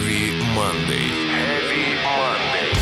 [0.00, 1.08] Heavy Monday.
[1.28, 2.72] Heavy Monday.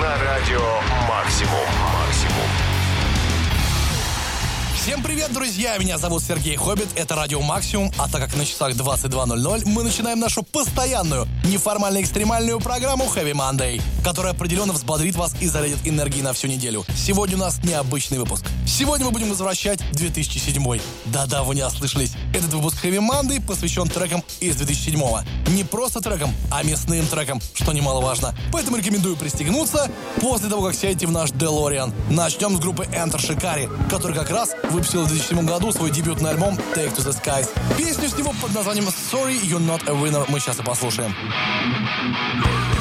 [0.00, 0.60] На радио
[1.08, 1.66] «Максимум».
[1.92, 2.78] «Максимум».
[4.76, 5.76] Всем привет, друзья!
[5.78, 10.20] Меня зовут Сергей Хоббит, это Радио Максимум, а так как на часах 22.00, мы начинаем
[10.20, 16.46] нашу постоянную, неформально-экстремальную программу Heavy Monday, которая определенно взбодрит вас и зарядит энергией на всю
[16.46, 16.82] неделю.
[16.96, 18.42] Сегодня у нас необычный выпуск.
[18.66, 20.80] Сегодня мы будем возвращать 2007.
[21.04, 22.12] Да-да, вы не ослышались.
[22.32, 24.98] Этот выпуск Heavy Monday посвящен трекам из 2007
[25.48, 28.34] Не просто трекам, а мясным трекам, что немаловажно.
[28.50, 29.90] Поэтому рекомендую пристегнуться
[30.22, 31.92] после того, как сядете в наш DeLorean.
[32.10, 36.58] Начнем с группы Enter Shikari, который как раз выпустил в 2007 году свой дебютный альбом
[36.74, 37.50] Take to the Skies.
[37.76, 41.14] Песню с него под названием Sorry You're Not a Winner мы сейчас и послушаем.
[42.38, 42.77] intentions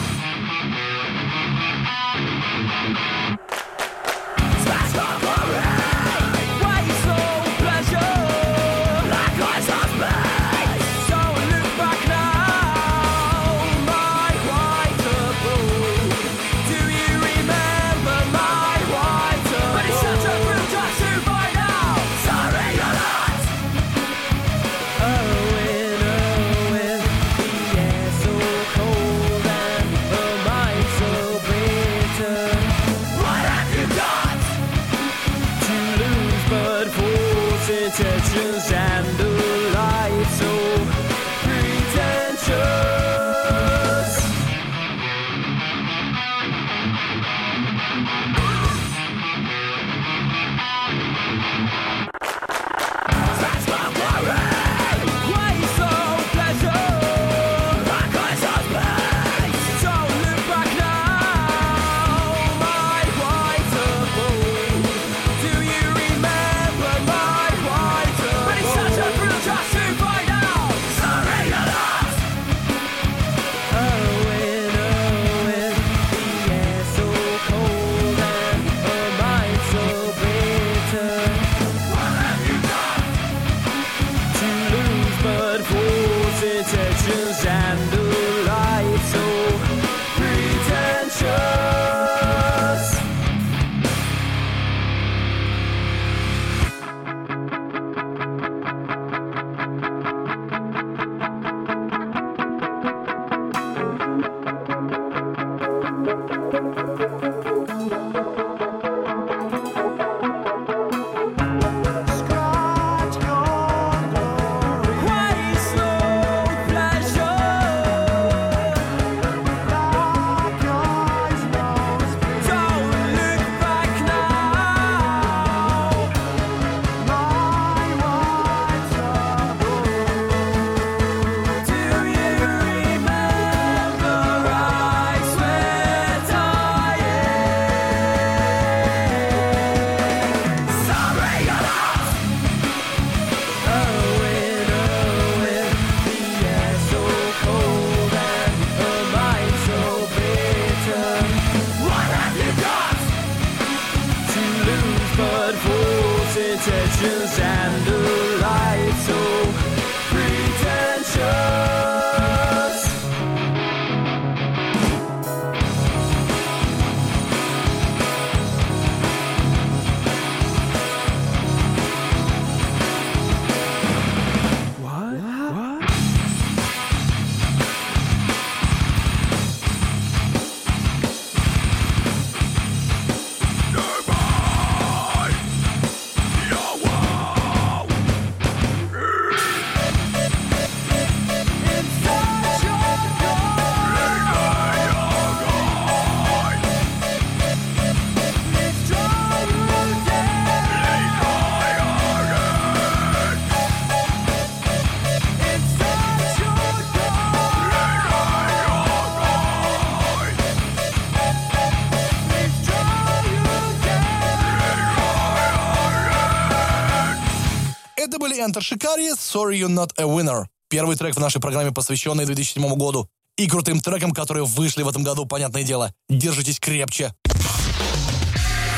[218.47, 220.45] Enter Shikari, Sorry You're Not a Winner.
[220.69, 223.09] Первый трек в нашей программе, посвященный 2007 году.
[223.35, 225.91] И крутым трекам, которые вышли в этом году, понятное дело.
[226.07, 227.13] Держитесь крепче.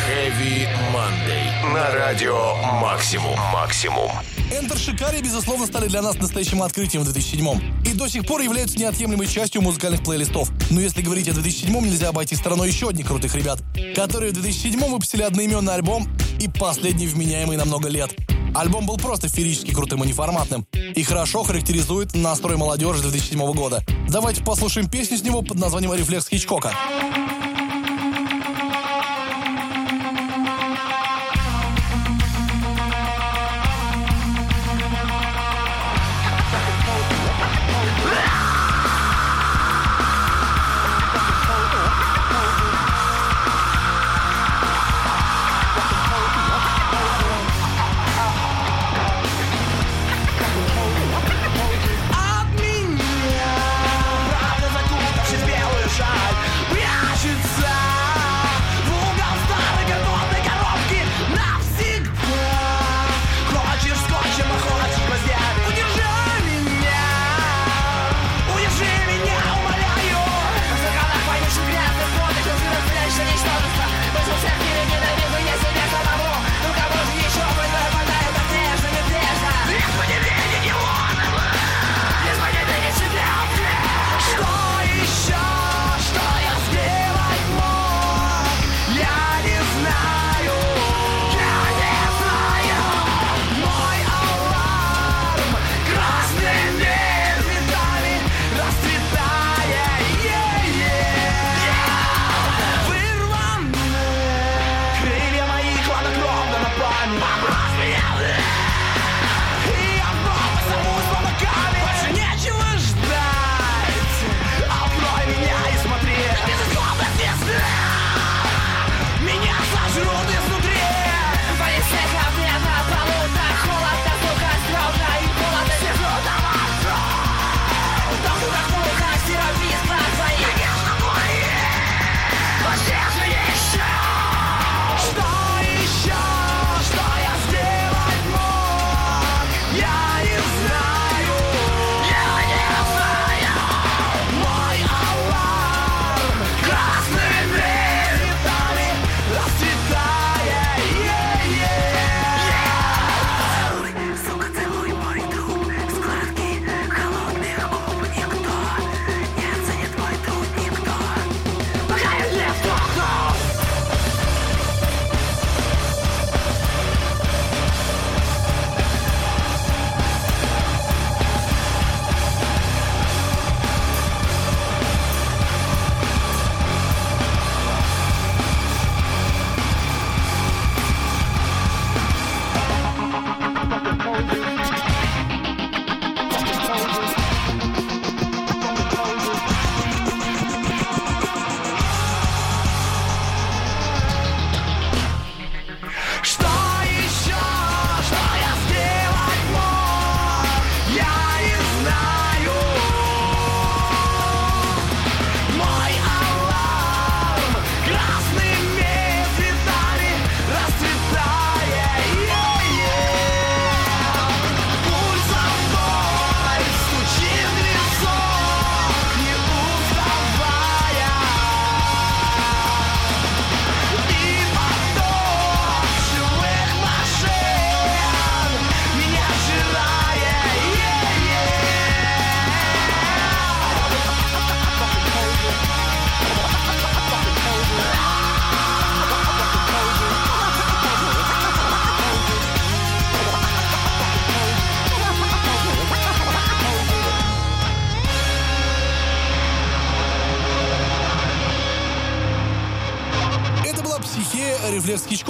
[0.07, 1.71] Heavy Monday.
[1.71, 3.37] На радио «Максимум».
[3.53, 4.09] «Максимум».
[4.49, 8.79] Enter Shikari, безусловно, стали для нас настоящим открытием в 2007 и до сих пор являются
[8.79, 10.49] неотъемлемой частью музыкальных плейлистов.
[10.71, 13.59] Но если говорить о 2007 нельзя обойти стороной еще одних крутых ребят,
[13.95, 16.07] которые в 2007 выпустили одноименный альбом
[16.41, 18.15] и последний вменяемый на много лет.
[18.55, 23.83] Альбом был просто феерически крутым и неформатным и хорошо характеризует настрой молодежи 2007 года.
[24.09, 26.69] Давайте послушаем песню с него под названием «Рефлекс Хичкока».
[26.69, 27.38] От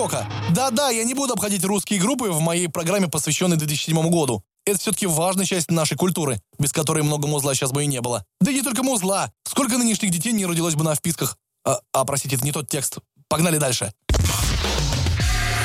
[0.09, 0.27] Хичкока».
[0.51, 4.43] Да-да, я не буду обходить русские группы в моей программе, посвященной 2007 году.
[4.65, 8.23] Это все-таки важная часть нашей культуры, без которой много музла сейчас бы и не было.
[8.39, 9.31] Да и не только музла.
[9.47, 11.37] Сколько нынешних детей не родилось бы на вписках?
[11.65, 12.97] А, а, простите, это не тот текст.
[13.27, 13.91] Погнали дальше.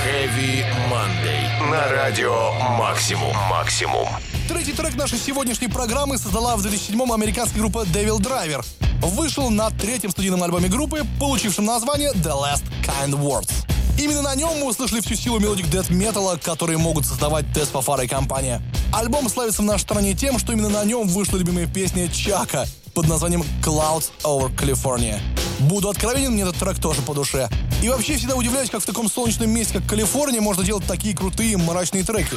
[0.07, 1.71] Heavy Monday.
[1.71, 3.35] На радио Максимум.
[3.51, 4.09] Максимум.
[4.49, 8.65] Третий трек нашей сегодняшней программы создала в 2007-м американская группа Devil Driver.
[9.01, 13.65] Вышел на третьем студийном альбоме группы, получившем название The Last Kind Words.
[13.99, 18.05] Именно на нем мы услышали всю силу melodic death металла, которые могут создавать Дез Фафара
[18.05, 18.61] и компания.
[18.93, 23.09] Альбом славится в нашей стране тем, что именно на нем вышла любимая песня Чака под
[23.09, 25.21] названием Clouds Over California.
[25.61, 27.49] Буду откровенен, мне этот трек тоже по душе.
[27.83, 31.57] И вообще всегда удивляюсь, как в таком солнечном месте, как Калифорния, можно делать такие крутые
[31.57, 32.37] мрачные треки.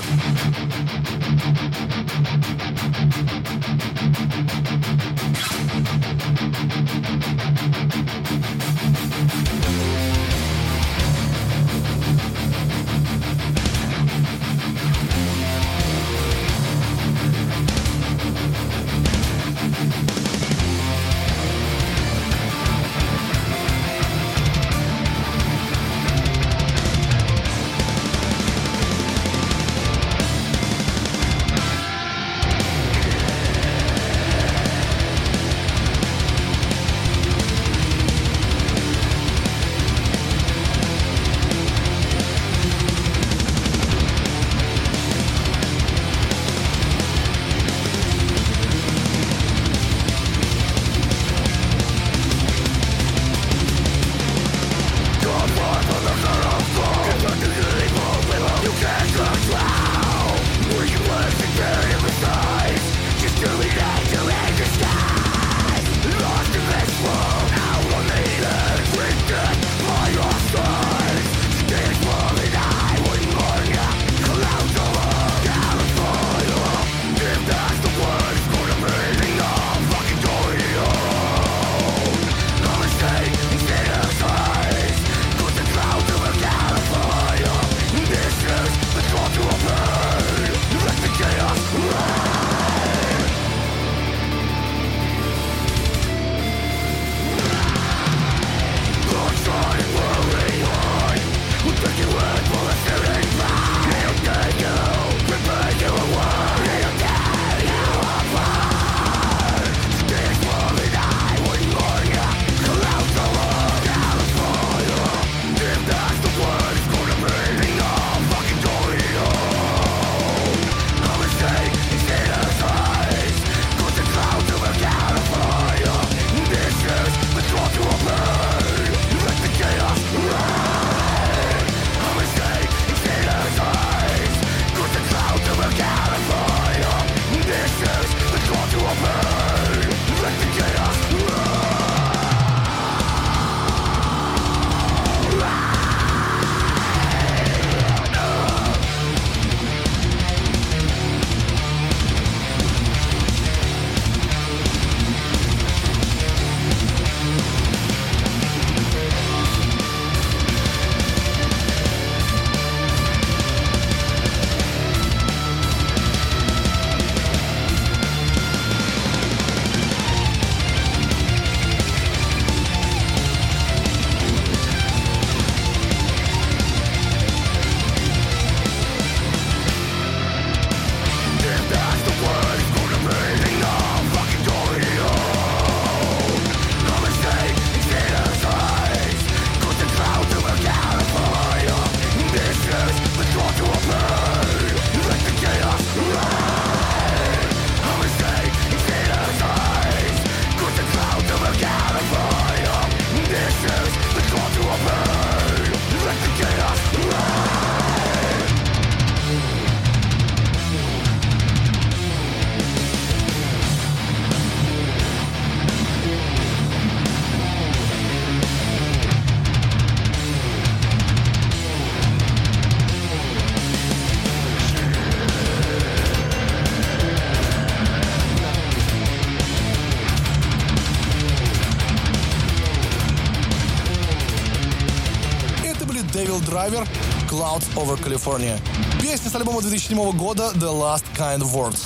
[237.57, 238.59] Clouds Over California.
[239.01, 241.79] Песня с альбома 2007 года The Last Kind Words.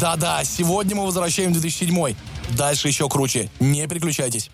[0.00, 2.14] Да-да, сегодня мы возвращаем 2007.
[2.50, 3.50] Дальше еще круче.
[3.58, 4.50] Не переключайтесь.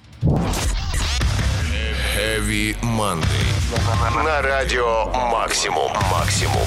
[2.17, 4.25] Heavy Monday.
[4.25, 5.93] На радио Максимум.
[6.11, 6.67] Максимум.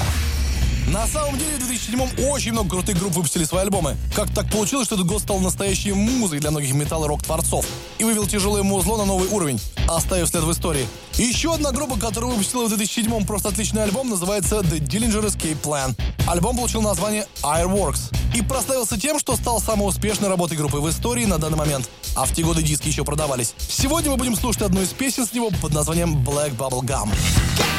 [0.87, 3.97] На самом деле, в 2007 очень много крутых групп выпустили свои альбомы.
[4.15, 7.65] Как так получилось, что этот год стал настоящей музой для многих металл и рок-творцов
[7.97, 10.87] и вывел тяжелое музло на новый уровень, оставив след в истории.
[11.17, 15.99] Еще одна группа, которая выпустила в 2007 просто отличный альбом, называется The Dillinger Escape Plan.
[16.27, 21.25] Альбом получил название Airworks и прославился тем, что стал самой успешной работой группы в истории
[21.25, 21.89] на данный момент.
[22.15, 23.55] А в те годы диски еще продавались.
[23.57, 27.09] Сегодня мы будем слушать одну из песен с него под названием Black Bubble Gum.
[27.57, 27.76] so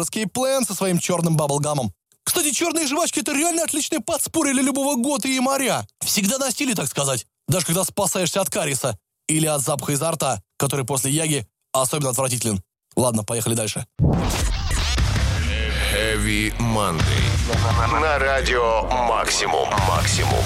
[0.00, 1.92] Escape Plan со своим черным баблгамом.
[2.24, 5.86] Кстати, черные жвачки— это реально отличное подспорье для любого года и моря.
[6.04, 7.26] Всегда на стиле, так сказать.
[7.48, 8.98] Даже когда спасаешься от кариеса.
[9.28, 12.62] Или от запаха изо рта, который после яги особенно отвратителен.
[12.96, 13.86] Ладно, поехали дальше.
[15.92, 18.00] Heavy Monday.
[18.00, 19.68] На радио Максимум.
[19.88, 20.44] Максимум.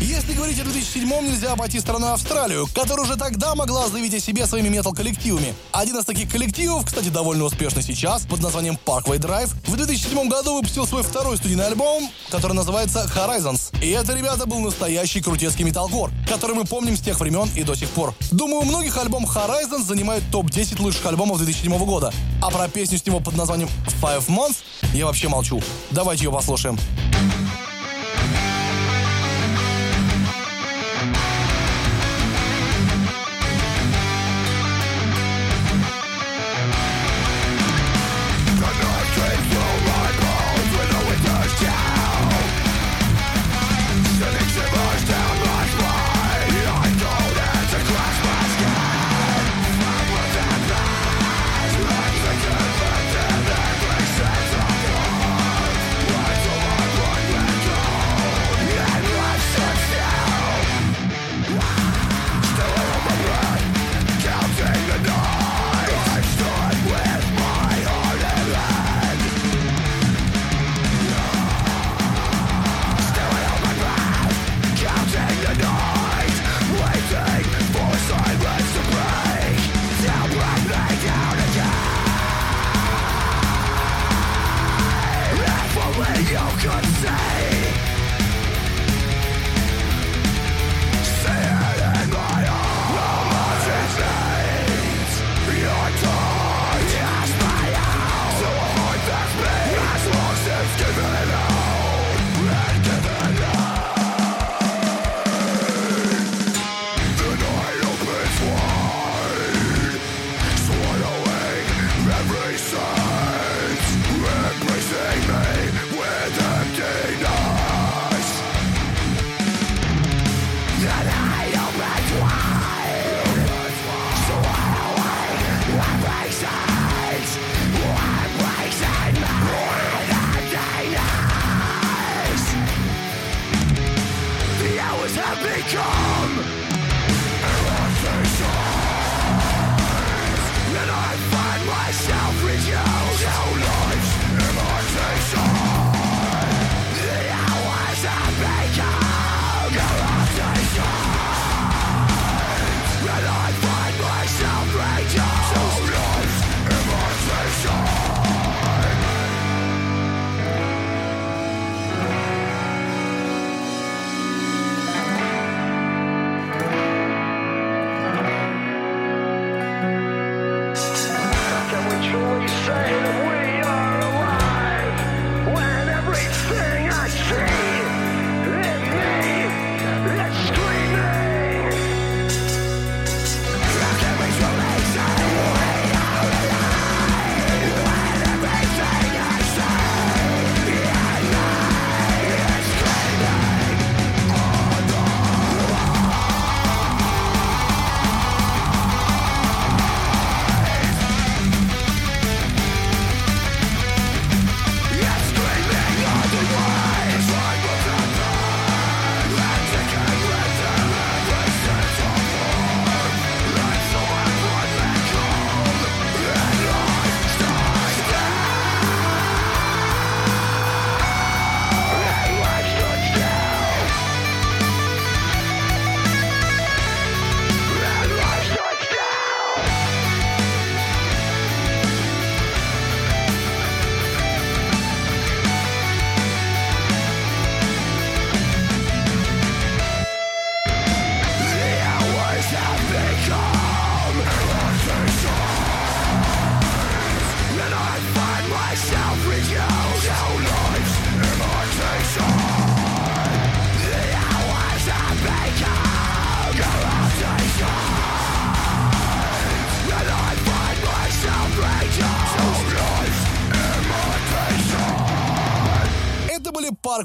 [0.00, 4.46] Если говорить о 2007 нельзя обойти стороной Австралию, которая уже тогда могла заявить о себе
[4.46, 5.54] своими метал-коллективами.
[5.72, 10.56] Один из таких коллективов, кстати, довольно успешный сейчас, под названием Parkway Drive, в 2007 году
[10.56, 13.74] выпустил свой второй студийный альбом, который называется Horizons.
[13.82, 17.74] И это, ребята, был настоящий крутецкий металкор, который мы помним с тех времен и до
[17.74, 18.14] сих пор.
[18.30, 22.12] Думаю, у многих альбом Horizons занимает топ-10 лучших альбомов 2007 года.
[22.42, 23.70] А про песню с него под названием
[24.02, 24.56] Five Months
[24.92, 25.62] я вообще молчу.
[25.90, 26.78] Давайте ее послушаем.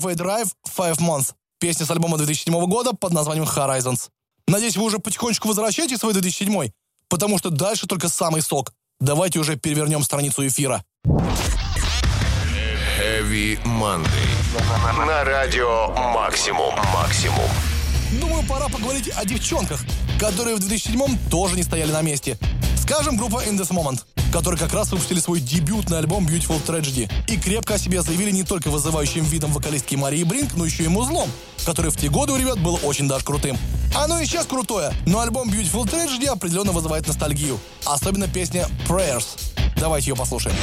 [0.01, 1.33] Parkway Drive Five Months.
[1.59, 4.09] Песня с альбома 2007 года под названием Horizons.
[4.47, 6.71] Надеюсь, вы уже потихонечку возвращаетесь в свой 2007,
[7.07, 8.73] потому что дальше только самый сок.
[8.99, 10.83] Давайте уже перевернем страницу эфира.
[12.99, 14.07] Heavy Monday.
[15.05, 16.73] На радио Максимум.
[16.93, 17.49] Максимум.
[18.19, 19.81] Думаю, пора поговорить о девчонках,
[20.19, 22.37] которые в 2007 тоже не стояли на месте.
[22.75, 24.03] Скажем, группа In This Moment.
[24.31, 28.43] Которые как раз выпустили свой дебютный альбом Beautiful Tragedy и крепко о себе заявили не
[28.43, 31.29] только вызывающим видом вокалистки Марии Бринк, но еще и музлом,
[31.65, 33.57] который в те годы у ребят был очень даже крутым.
[33.95, 37.59] Оно и сейчас крутое, но альбом Beautiful Tragedy определенно вызывает ностальгию.
[37.85, 39.25] Особенно песня Prayers.
[39.75, 40.55] Давайте ее послушаем.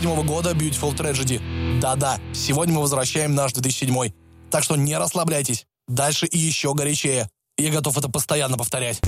[0.00, 1.40] 2007 года Beautiful Tragedy.
[1.80, 4.12] Да-да, сегодня мы возвращаем наш 2007.
[4.50, 5.66] Так что не расслабляйтесь.
[5.88, 7.28] Дальше и еще горячее.
[7.56, 9.00] Я готов это постоянно повторять.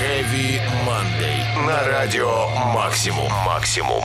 [0.00, 1.66] Heavy Monday.
[1.66, 3.30] На радио Максимум.
[3.44, 4.02] Максимум.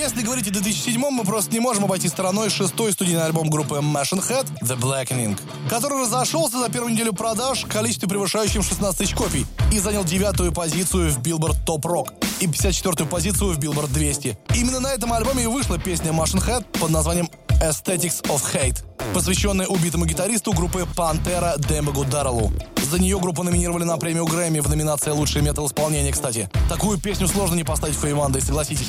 [0.00, 4.26] Если говорить о 2007 мы просто не можем обойти стороной шестой студийный альбом группы Machine
[4.26, 9.78] Head The Blackening, который разошелся за первую неделю продаж количестве превышающем 16 тысяч копий и
[9.78, 14.38] занял девятую позицию в Billboard Top Rock и 54-ю позицию в Billboard 200.
[14.54, 17.28] Именно на этом альбоме и вышла песня Machine Head под названием
[17.60, 18.82] Aesthetics of Hate,
[19.12, 22.50] посвященная убитому гитаристу группы Pantera Дембегу Дарреллу.
[22.90, 26.50] За нее группу номинировали на премию Грэмми в номинации «Лучшее метал-исполнение», кстати.
[26.70, 28.88] Такую песню сложно не поставить Феймандой, согласитесь.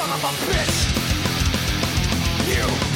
[0.00, 0.76] son of a bitch.
[2.48, 2.89] You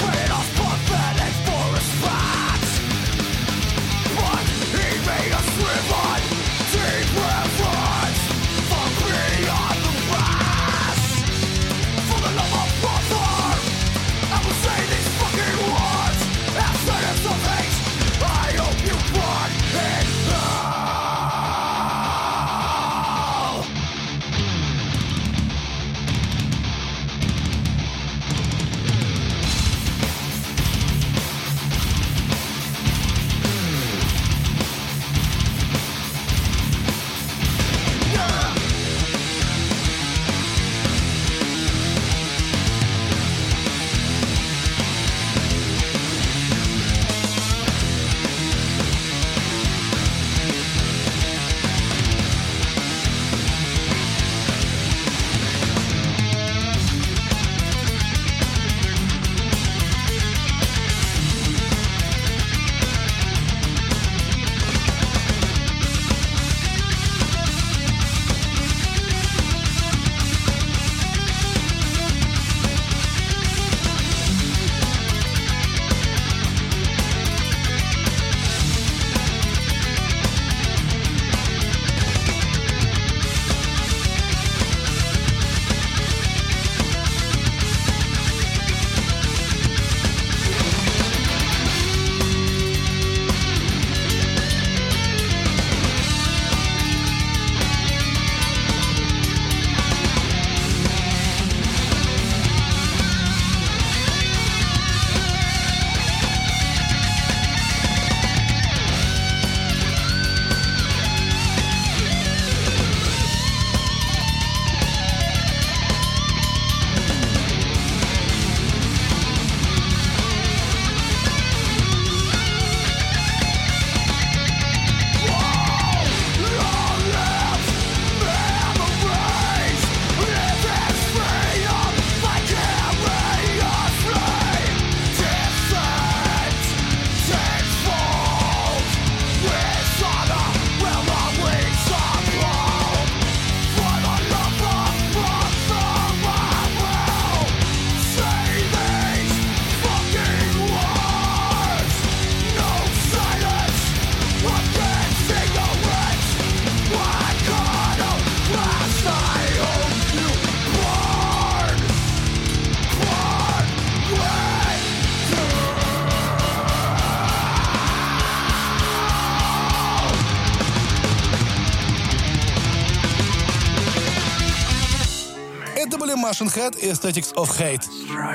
[176.45, 177.83] Machine Head и Aesthetics of Hate.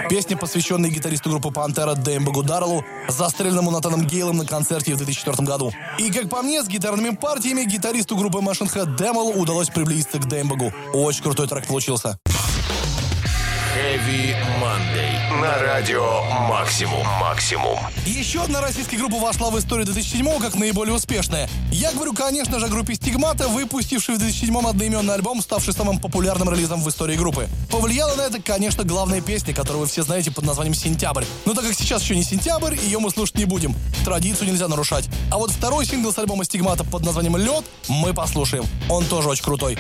[0.10, 5.72] Песня, посвященная гитаристу группы Пантера Дэймбо Гударелу, застреленному Натаном Гейлом на концерте в 2004 году.
[5.98, 10.28] И, как по мне, с гитарными партиями гитаристу группы Machine Head Дэмолу удалось приблизиться к
[10.28, 10.74] Дэймбогу.
[10.94, 12.18] Очень крутой трек получился.
[13.76, 15.42] Heavy Monday.
[15.42, 17.06] На радио Максимум.
[17.22, 17.78] Максимум.
[18.04, 21.48] Еще одна российская группа вошла в историю 2007 как наиболее успешная.
[21.72, 26.50] Я говорю, конечно же, о группе Стигмата, выпустившей в 2007 одноименный альбом, ставший самым популярным
[26.50, 27.48] релизом в истории группы.
[27.70, 31.26] Повлияла на это, конечно, главная песня, которую вы все знаете под названием «Сентябрь».
[31.46, 33.76] Но так как сейчас еще не сентябрь, ее мы слушать не будем.
[34.04, 35.08] Традицию нельзя нарушать.
[35.32, 38.66] А вот второй сингл с альбома Стигмата под названием «Лед» мы послушаем.
[38.90, 39.78] Он тоже очень крутой.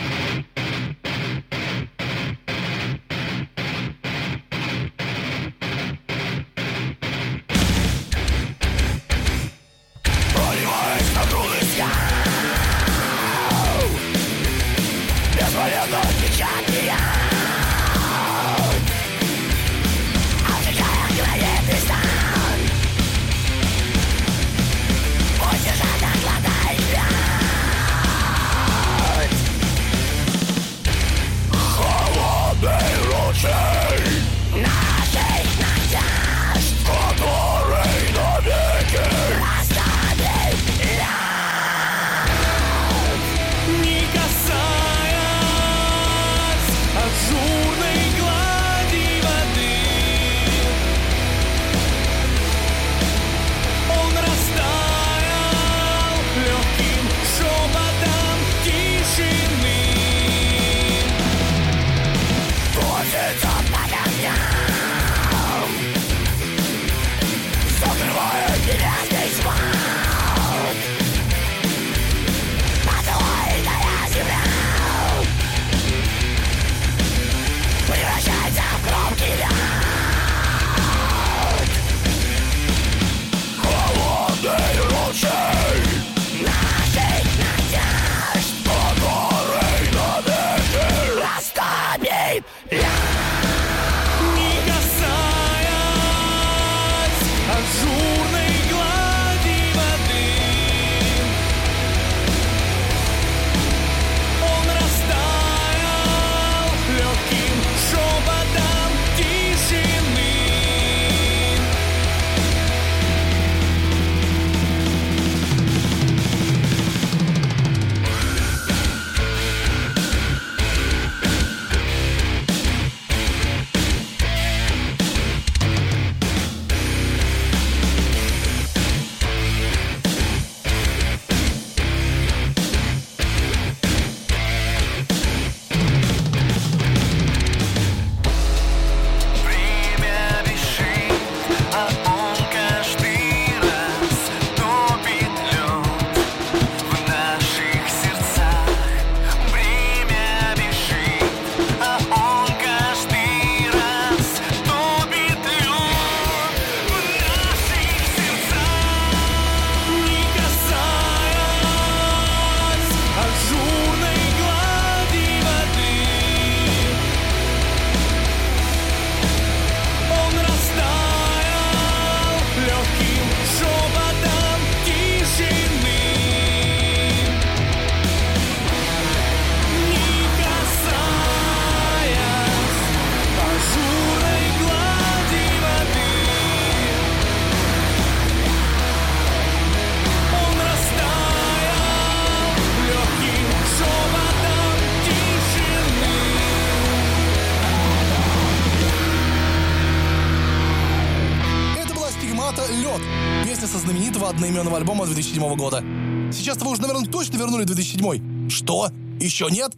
[204.19, 205.83] Знаменитого одноименного альбома 2007 года.
[206.31, 208.91] Сейчас вы уже, наверное, точно вернули 2007 Что?
[209.19, 209.71] Еще нет?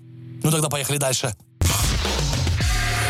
[0.44, 1.36] Ну тогда поехали дальше.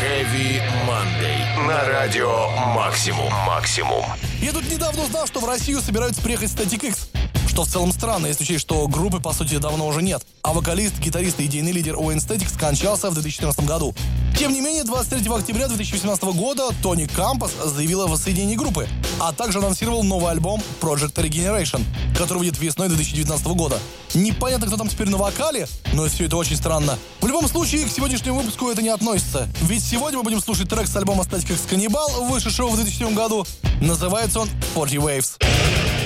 [0.02, 1.66] Heavy Monday.
[1.66, 3.32] На радио Максимум.
[3.46, 4.04] Максимум.
[4.40, 7.08] Я тут недавно узнал, что в Россию собираются приехать Static X.
[7.52, 10.26] Что в целом странно, если учесть, что группы, по сути, давно уже нет.
[10.40, 13.94] А вокалист, гитарист и идейный лидер Уэйн Стэтик скончался в 2014 году.
[14.38, 18.88] Тем не менее, 23 октября 2018 года Тони Кампас заявил о воссоединении группы,
[19.20, 21.84] а также анонсировал новый альбом Project Regeneration,
[22.16, 23.78] который выйдет весной 2019 года.
[24.14, 26.98] Непонятно, кто там теперь на вокале, но все это очень странно.
[27.20, 29.46] В любом случае, к сегодняшнему выпуску это не относится.
[29.60, 33.44] Ведь сегодня мы будем слушать трек с альбома X Cannibal, вышедшего в 2007 году.
[33.82, 36.01] Называется он 40 Waves.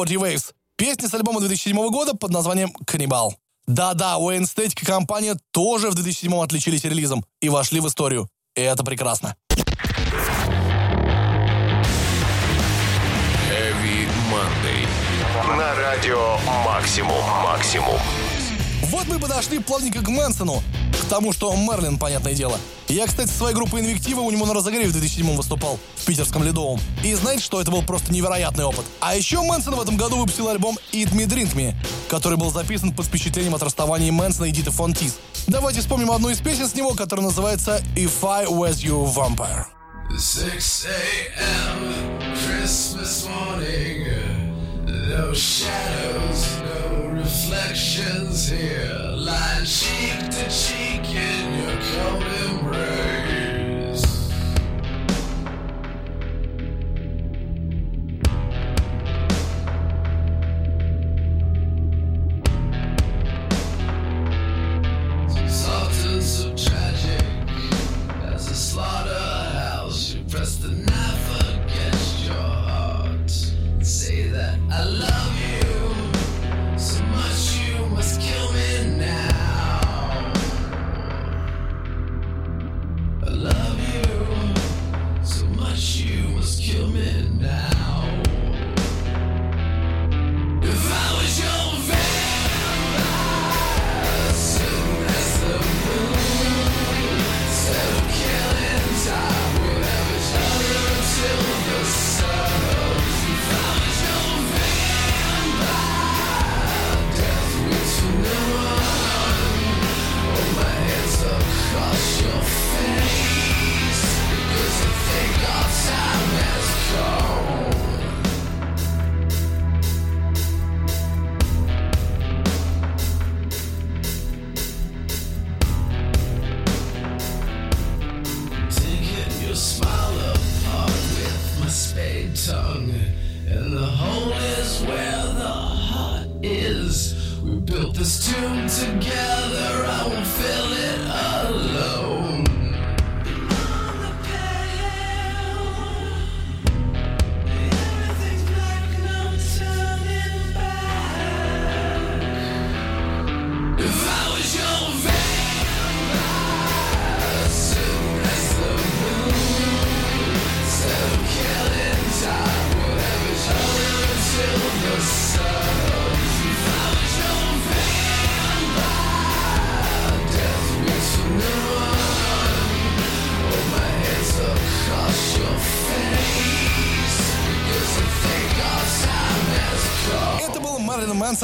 [0.00, 0.54] 40 Waves.
[0.76, 3.34] Песня с альбома 2007 года под названием «Каннибал».
[3.66, 8.26] Да-да, Уэйн Стэтик и компания тоже в 2007 отличились релизом и вошли в историю.
[8.56, 9.36] И это прекрасно.
[13.50, 14.88] Heavy Monday.
[15.56, 17.22] На радио Максимум.
[17.44, 17.98] Максимум.
[18.90, 20.62] Вот мы подошли плавненько к Мэнсону.
[21.00, 22.58] К тому, что Мерлин, понятное дело.
[22.88, 26.42] Я, кстати, со своей группой Инвектива у него на разогреве в 2007 выступал в питерском
[26.42, 26.80] Ледовом.
[27.04, 28.84] И знаете, что это был просто невероятный опыт.
[28.98, 31.76] А еще Мэнсон в этом году выпустил альбом Eat Me Drink Me,
[32.08, 35.18] который был записан под впечатлением от расставания Мэнсона и Диты Фонтис.
[35.46, 39.66] Давайте вспомним одну из песен с него, которая называется If I Was You Vampire.
[40.18, 42.34] 6 a.m.
[42.34, 44.06] Christmas morning.
[44.86, 48.98] No shadows, no reflections here.
[49.14, 52.49] Lying cheek to cheek in your cold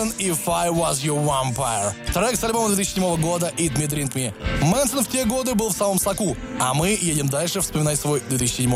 [0.07, 1.92] Мэнсон «If I Was Your Vampire».
[2.12, 4.34] Трек с альбома 2007 года «Eat Me, Drink Me».
[4.62, 8.70] Мэнсон в те годы был в самом соку, а мы едем дальше вспоминать свой 2007.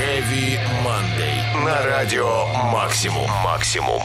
[0.00, 1.64] Heavy Monday.
[1.64, 3.30] На радио «Максимум».
[3.44, 4.02] «Максимум».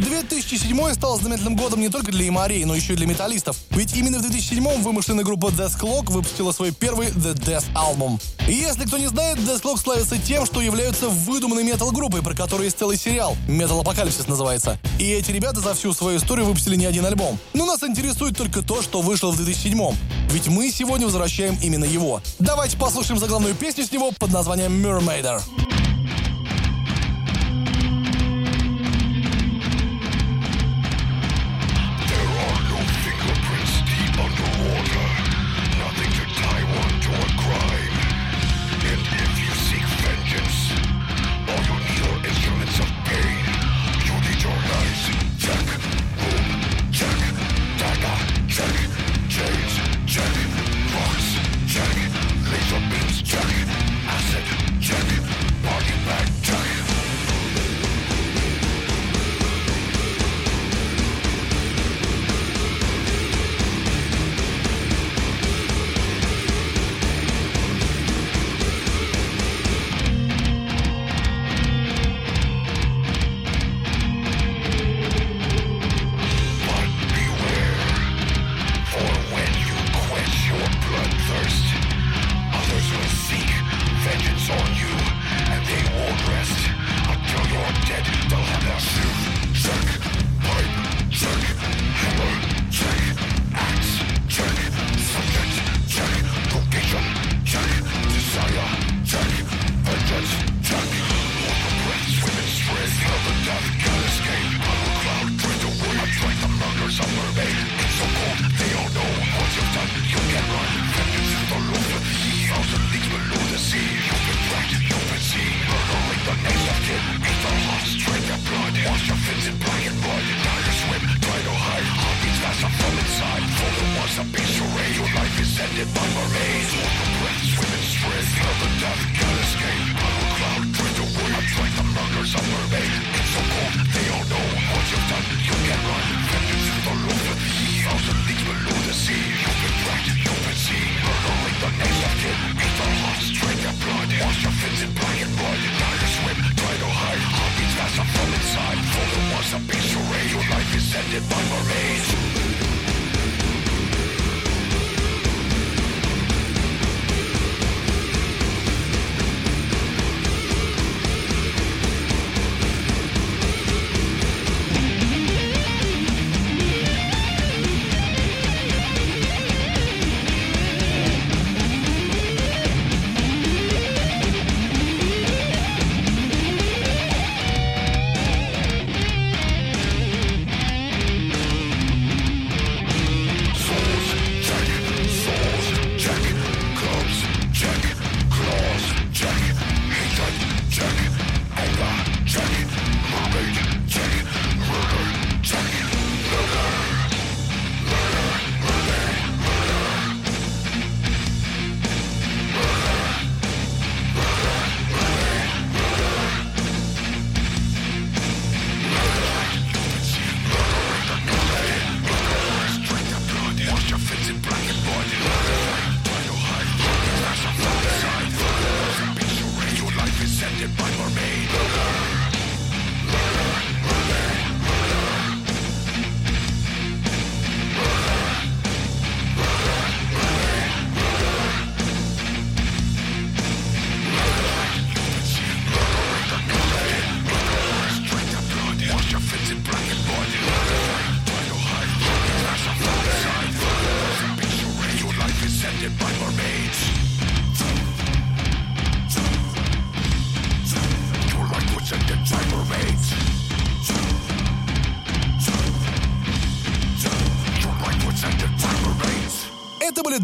[0.00, 3.56] 2007 стал знаменательным годом не только для имарей, но еще и для металлистов.
[3.70, 8.20] Ведь именно в 2007 вымышленная группа Death Clock выпустила свой первый The Death Album.
[8.48, 12.64] И если кто не знает, Death Clock славится тем, что являются выдуманной метал-группой, про которую
[12.64, 13.36] есть целый сериал.
[13.46, 14.78] Metal Апокалипсис называется.
[14.98, 17.38] И эти ребята за всю свою историю выпустили не один альбом.
[17.52, 19.94] Но нас интересует только то, что вышло в 2007 -м.
[20.30, 22.22] Ведь мы сегодня возвращаем именно его.
[22.38, 25.42] Давайте послушаем заглавную песню с него под названием Mermaider.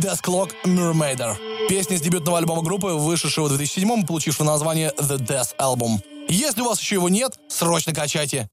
[0.09, 1.37] Dethklok Mermaider.
[1.69, 6.01] Песня с дебютного альбома группы, вышедшего в 2007 и получившего название The Dethalbum.
[6.31, 8.49] Если у вас еще его нет, срочно качайте.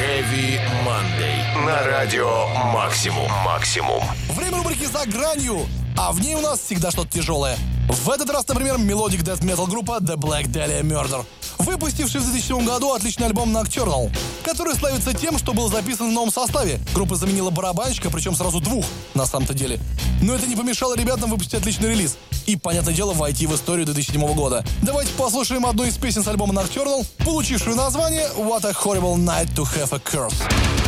[0.00, 1.66] Heavy Monday.
[1.66, 3.28] На радио Максимум.
[3.44, 4.04] Максимум.
[4.28, 5.66] Время рубрики «За гранью»,
[5.98, 7.58] а в ней у нас всегда что-то тяжелое.
[7.88, 11.26] В этот раз, например, melodic death metal группа The Black Dahlia Murder,
[11.60, 14.10] выпустивший в 2007 году отличный альбом Nocturnal,
[14.44, 16.80] который славится тем, что был записан в новом составе.
[16.94, 18.84] Группа заменила барабанщика, причем сразу двух,
[19.14, 19.80] на самом-то деле.
[20.22, 22.16] Но это не помешало ребятам выпустить отличный релиз.
[22.46, 24.64] И, понятное дело, войти в историю 2007 года.
[24.82, 29.64] Давайте послушаем одну из песен с альбома Nocturnal, получившую название What a Horrible Night to
[29.64, 30.79] Have a Curse.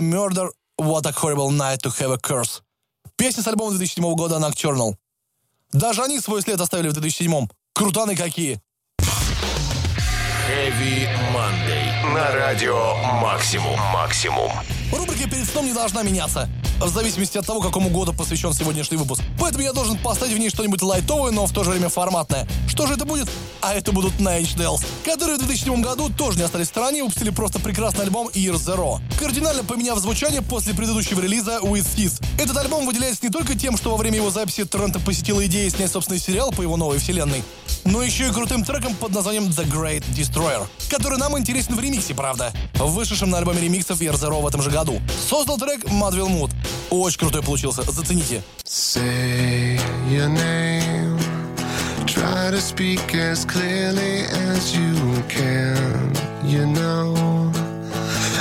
[0.00, 0.48] Murder
[0.78, 2.62] What a Horrible Night to Have a Curse.
[3.16, 4.94] Песня с альбома 2007 года Nocturnal.
[5.72, 8.60] Даже они свой след оставили в 2007 Крутаны какие.
[10.48, 12.14] Heavy Monday.
[12.14, 13.78] На радио Максимум.
[13.92, 14.50] Максимум.
[14.92, 16.48] Рубрика «Перед сном не должна меняться».
[16.80, 19.22] В зависимости от того, какому году посвящен сегодняшний выпуск.
[19.38, 22.48] Поэтому я должен поставить в ней что-нибудь лайтовое, но в то же время форматное.
[22.68, 23.28] Что же это будет?
[23.60, 27.00] А это будут Nine Inch Nails, которые в 2007 году тоже не остались в стороне
[27.00, 32.22] и выпустили просто прекрасный альбом Year Zero, кардинально поменяв звучание после предыдущего релиза With Sis.
[32.38, 35.92] Этот альбом выделяется не только тем, что во время его записи Трента посетила идея снять
[35.92, 37.44] собственный сериал по его новой вселенной,
[37.84, 42.14] но еще и крутым треком под названием The Great Destroyer, который нам интересен в ремиксе,
[42.14, 45.00] правда, вышедшем на альбоме ремиксов Year Zero в этом же году.
[45.28, 46.50] Создал трек Мадвилл Муд.
[46.90, 48.42] Очень крутой получился, зацените.
[48.64, 49.78] Say
[50.10, 51.18] your name.
[52.06, 56.12] Try to speak as clearly as you can.
[56.44, 57.52] You know,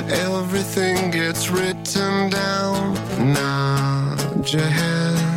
[0.09, 2.95] everything gets written down.
[3.33, 5.28] Nod your head.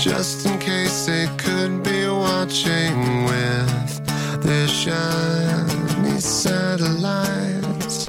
[0.00, 8.06] Just in case they could be watching with their shiny satellites.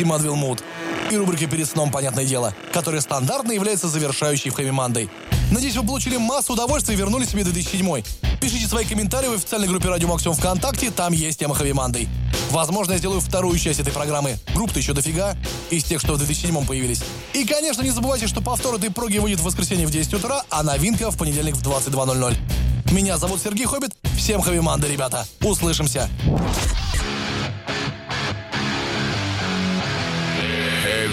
[0.00, 0.62] Madville Mood
[1.10, 5.10] и рубрика «Перед сном, понятное дело», которая стандартно является завершающей в Хэви Мандой.
[5.50, 8.02] Надеюсь, вы получили массу удовольствия и вернули себе 2007
[8.42, 12.08] Пишите свои комментарии в официальной группе Радио Максимум ВКонтакте, там есть тема Хэви Мандой.
[12.50, 14.36] Возможно, я сделаю вторую часть этой программы.
[14.52, 15.36] Групп-то еще дофига,
[15.70, 17.02] из тех, что в 2007 появились.
[17.34, 20.64] И, конечно, не забывайте, что повтор этой проги выйдет в воскресенье в 10 утра, а
[20.64, 22.36] новинка в понедельник в 22.00.
[22.90, 23.92] Меня зовут Сергей Хоббит.
[24.16, 25.24] Всем Хэви Манды, ребята.
[25.40, 26.10] Услышимся.